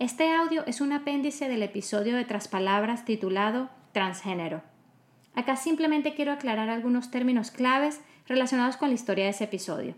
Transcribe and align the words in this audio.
Este 0.00 0.32
audio 0.32 0.64
es 0.64 0.80
un 0.80 0.94
apéndice 0.94 1.46
del 1.50 1.62
episodio 1.62 2.16
de 2.16 2.24
Traspalabras 2.24 3.04
titulado 3.04 3.68
Transgénero. 3.92 4.62
Acá 5.34 5.56
simplemente 5.56 6.14
quiero 6.14 6.32
aclarar 6.32 6.70
algunos 6.70 7.10
términos 7.10 7.50
claves 7.50 8.00
relacionados 8.26 8.78
con 8.78 8.88
la 8.88 8.94
historia 8.94 9.24
de 9.24 9.32
ese 9.32 9.44
episodio. 9.44 9.94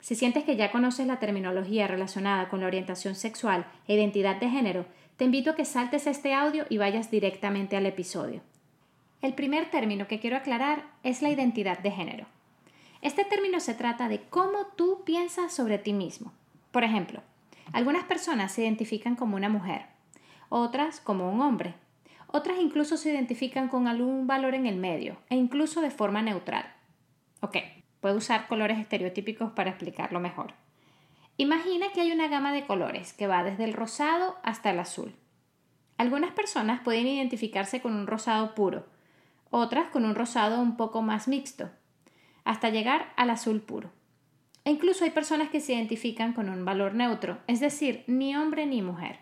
Si 0.00 0.16
sientes 0.16 0.42
que 0.42 0.56
ya 0.56 0.72
conoces 0.72 1.06
la 1.06 1.20
terminología 1.20 1.86
relacionada 1.86 2.48
con 2.48 2.58
la 2.58 2.66
orientación 2.66 3.14
sexual 3.14 3.64
e 3.86 3.94
identidad 3.94 4.40
de 4.40 4.50
género, 4.50 4.86
te 5.16 5.26
invito 5.26 5.50
a 5.50 5.54
que 5.54 5.64
saltes 5.64 6.08
este 6.08 6.34
audio 6.34 6.66
y 6.68 6.78
vayas 6.78 7.08
directamente 7.08 7.76
al 7.76 7.86
episodio. 7.86 8.40
El 9.22 9.34
primer 9.34 9.70
término 9.70 10.08
que 10.08 10.18
quiero 10.18 10.36
aclarar 10.36 10.84
es 11.04 11.22
la 11.22 11.30
identidad 11.30 11.78
de 11.78 11.92
género. 11.92 12.26
Este 13.02 13.24
término 13.24 13.60
se 13.60 13.74
trata 13.74 14.08
de 14.08 14.20
cómo 14.20 14.66
tú 14.74 15.04
piensas 15.04 15.52
sobre 15.52 15.78
ti 15.78 15.92
mismo. 15.92 16.32
Por 16.72 16.82
ejemplo, 16.82 17.22
algunas 17.72 18.04
personas 18.04 18.52
se 18.52 18.62
identifican 18.62 19.16
como 19.16 19.36
una 19.36 19.48
mujer, 19.48 19.86
otras 20.48 21.00
como 21.00 21.30
un 21.30 21.40
hombre, 21.40 21.74
otras 22.26 22.58
incluso 22.60 22.96
se 22.96 23.10
identifican 23.10 23.68
con 23.68 23.86
algún 23.86 24.26
valor 24.26 24.54
en 24.54 24.66
el 24.66 24.76
medio 24.76 25.16
e 25.30 25.36
incluso 25.36 25.80
de 25.80 25.90
forma 25.90 26.22
neutral. 26.22 26.74
Ok, 27.40 27.56
puedo 28.00 28.16
usar 28.16 28.48
colores 28.48 28.78
estereotípicos 28.78 29.52
para 29.52 29.70
explicarlo 29.70 30.20
mejor. 30.20 30.54
Imagina 31.36 31.86
que 31.92 32.00
hay 32.00 32.12
una 32.12 32.28
gama 32.28 32.52
de 32.52 32.66
colores 32.66 33.12
que 33.12 33.26
va 33.26 33.44
desde 33.44 33.64
el 33.64 33.72
rosado 33.72 34.36
hasta 34.42 34.70
el 34.70 34.80
azul. 34.80 35.14
Algunas 35.96 36.32
personas 36.32 36.80
pueden 36.80 37.06
identificarse 37.06 37.80
con 37.80 37.94
un 37.94 38.06
rosado 38.06 38.54
puro, 38.54 38.86
otras 39.50 39.88
con 39.90 40.04
un 40.04 40.14
rosado 40.14 40.60
un 40.60 40.76
poco 40.76 41.00
más 41.00 41.28
mixto, 41.28 41.70
hasta 42.44 42.70
llegar 42.70 43.12
al 43.16 43.30
azul 43.30 43.60
puro. 43.60 43.90
E 44.68 44.70
incluso 44.70 45.04
hay 45.04 45.12
personas 45.12 45.48
que 45.48 45.62
se 45.62 45.72
identifican 45.72 46.34
con 46.34 46.50
un 46.50 46.66
valor 46.66 46.94
neutro, 46.94 47.38
es 47.46 47.58
decir, 47.58 48.04
ni 48.06 48.36
hombre 48.36 48.66
ni 48.66 48.82
mujer. 48.82 49.18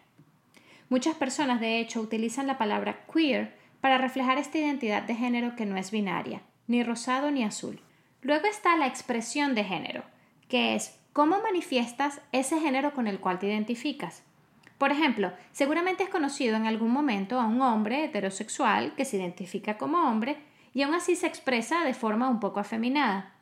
Muchas 0.88 1.14
personas, 1.14 1.60
de 1.60 1.78
hecho, 1.78 2.00
utilizan 2.00 2.48
la 2.48 2.58
palabra 2.58 3.06
queer 3.06 3.56
para 3.80 3.96
reflejar 3.96 4.38
esta 4.38 4.58
identidad 4.58 5.04
de 5.04 5.14
género 5.14 5.54
que 5.54 5.64
no 5.64 5.76
es 5.76 5.92
binaria, 5.92 6.42
ni 6.66 6.82
rosado 6.82 7.30
ni 7.30 7.44
azul. 7.44 7.78
Luego 8.22 8.48
está 8.48 8.76
la 8.76 8.88
expresión 8.88 9.54
de 9.54 9.62
género, 9.62 10.02
que 10.48 10.74
es 10.74 10.98
cómo 11.12 11.40
manifiestas 11.40 12.20
ese 12.32 12.58
género 12.58 12.92
con 12.92 13.06
el 13.06 13.20
cual 13.20 13.38
te 13.38 13.46
identificas. 13.46 14.24
Por 14.78 14.90
ejemplo, 14.90 15.32
seguramente 15.52 16.02
has 16.02 16.10
conocido 16.10 16.56
en 16.56 16.66
algún 16.66 16.90
momento 16.90 17.38
a 17.38 17.46
un 17.46 17.62
hombre 17.62 18.02
heterosexual 18.02 18.96
que 18.96 19.04
se 19.04 19.18
identifica 19.18 19.78
como 19.78 20.10
hombre 20.10 20.38
y 20.74 20.82
aún 20.82 20.94
así 20.94 21.14
se 21.14 21.28
expresa 21.28 21.84
de 21.84 21.94
forma 21.94 22.28
un 22.28 22.40
poco 22.40 22.58
afeminada. 22.58 23.35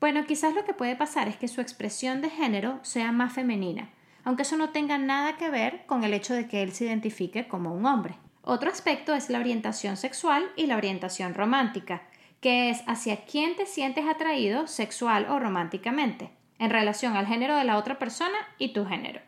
Bueno, 0.00 0.24
quizás 0.24 0.54
lo 0.54 0.64
que 0.64 0.72
puede 0.72 0.96
pasar 0.96 1.28
es 1.28 1.36
que 1.36 1.46
su 1.46 1.60
expresión 1.60 2.22
de 2.22 2.30
género 2.30 2.80
sea 2.80 3.12
más 3.12 3.34
femenina, 3.34 3.90
aunque 4.24 4.42
eso 4.42 4.56
no 4.56 4.70
tenga 4.70 4.96
nada 4.96 5.36
que 5.36 5.50
ver 5.50 5.84
con 5.84 6.04
el 6.04 6.14
hecho 6.14 6.32
de 6.32 6.48
que 6.48 6.62
él 6.62 6.72
se 6.72 6.86
identifique 6.86 7.46
como 7.46 7.74
un 7.74 7.84
hombre. 7.84 8.16
Otro 8.40 8.70
aspecto 8.70 9.14
es 9.14 9.28
la 9.28 9.40
orientación 9.40 9.98
sexual 9.98 10.50
y 10.56 10.66
la 10.66 10.78
orientación 10.78 11.34
romántica, 11.34 12.02
que 12.40 12.70
es 12.70 12.82
hacia 12.86 13.26
quién 13.26 13.56
te 13.56 13.66
sientes 13.66 14.06
atraído 14.06 14.66
sexual 14.66 15.26
o 15.28 15.38
románticamente, 15.38 16.30
en 16.58 16.70
relación 16.70 17.14
al 17.14 17.26
género 17.26 17.54
de 17.56 17.64
la 17.64 17.76
otra 17.76 17.98
persona 17.98 18.38
y 18.56 18.72
tu 18.72 18.86
género. 18.86 19.20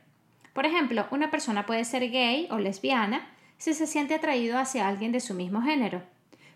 Por 0.54 0.64
ejemplo, 0.64 1.06
una 1.10 1.30
persona 1.30 1.66
puede 1.66 1.84
ser 1.84 2.10
gay 2.10 2.48
o 2.50 2.58
lesbiana 2.58 3.28
si 3.58 3.74
se 3.74 3.86
siente 3.86 4.14
atraído 4.14 4.58
hacia 4.58 4.88
alguien 4.88 5.12
de 5.12 5.20
su 5.20 5.34
mismo 5.34 5.60
género. 5.60 6.02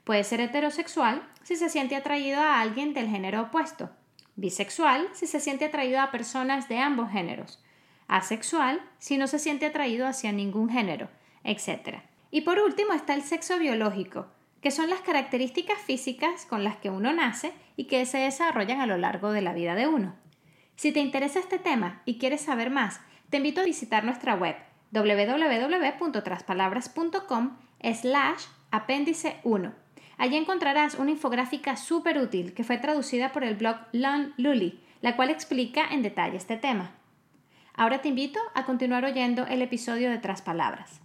Puede 0.04 0.24
ser 0.24 0.40
heterosexual 0.40 1.22
si 1.42 1.56
se 1.56 1.68
siente 1.68 1.96
atraído 1.96 2.40
a 2.40 2.62
alguien 2.62 2.94
del 2.94 3.08
género 3.08 3.42
opuesto 3.42 3.90
bisexual 4.36 5.08
si 5.12 5.26
se 5.26 5.40
siente 5.40 5.64
atraído 5.64 6.00
a 6.00 6.10
personas 6.10 6.68
de 6.68 6.78
ambos 6.78 7.10
géneros, 7.10 7.62
asexual 8.06 8.80
si 8.98 9.18
no 9.18 9.26
se 9.26 9.38
siente 9.38 9.66
atraído 9.66 10.06
hacia 10.06 10.32
ningún 10.32 10.70
género, 10.70 11.08
etc. 11.44 12.00
Y 12.30 12.42
por 12.42 12.58
último 12.58 12.92
está 12.92 13.14
el 13.14 13.22
sexo 13.22 13.58
biológico, 13.58 14.26
que 14.60 14.70
son 14.70 14.90
las 14.90 15.00
características 15.00 15.80
físicas 15.80 16.46
con 16.46 16.64
las 16.64 16.76
que 16.76 16.90
uno 16.90 17.12
nace 17.12 17.52
y 17.76 17.84
que 17.84 18.04
se 18.06 18.18
desarrollan 18.18 18.80
a 18.80 18.86
lo 18.86 18.98
largo 18.98 19.32
de 19.32 19.42
la 19.42 19.52
vida 19.52 19.74
de 19.74 19.86
uno. 19.86 20.14
Si 20.76 20.92
te 20.92 21.00
interesa 21.00 21.40
este 21.40 21.58
tema 21.58 22.02
y 22.04 22.18
quieres 22.18 22.42
saber 22.42 22.70
más, 22.70 23.00
te 23.30 23.38
invito 23.38 23.62
a 23.62 23.64
visitar 23.64 24.04
nuestra 24.04 24.34
web 24.34 24.56
www.traspalabras.com 24.92 27.56
slash 27.92 28.44
apéndice 28.70 29.40
1 29.44 29.85
Allí 30.18 30.36
encontrarás 30.36 30.94
una 30.94 31.10
infográfica 31.10 31.76
súper 31.76 32.18
útil 32.18 32.54
que 32.54 32.64
fue 32.64 32.78
traducida 32.78 33.32
por 33.32 33.44
el 33.44 33.56
blog 33.56 33.76
Lon 33.92 34.32
Lully, 34.36 34.80
la 35.02 35.14
cual 35.16 35.30
explica 35.30 35.86
en 35.90 36.02
detalle 36.02 36.36
este 36.36 36.56
tema. 36.56 36.92
Ahora 37.74 38.00
te 38.00 38.08
invito 38.08 38.40
a 38.54 38.64
continuar 38.64 39.04
oyendo 39.04 39.46
el 39.46 39.60
episodio 39.60 40.10
de 40.10 40.18
Tras 40.18 40.40
Palabras. 40.40 41.02